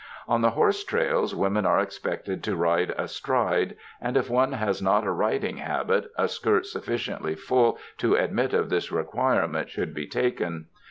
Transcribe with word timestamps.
On 0.27 0.41
the 0.41 0.49
horse 0.49 0.83
trails 0.83 1.35
women 1.35 1.63
are 1.63 1.79
expected 1.79 2.41
to 2.45 2.55
ride 2.55 2.91
astride, 2.97 3.75
and 4.01 4.17
if 4.17 4.31
one 4.31 4.53
has 4.53 4.81
not 4.81 5.05
a 5.05 5.11
riding 5.11 5.57
habit, 5.57 6.09
a 6.17 6.27
skirt 6.27 6.65
sufficiently 6.65 7.35
full 7.35 7.77
to 7.99 8.15
admit 8.15 8.51
of 8.55 8.71
this 8.71 8.91
requirement 8.91 9.69
should 9.69 9.93
be 9.93 10.07
taken. 10.07 10.65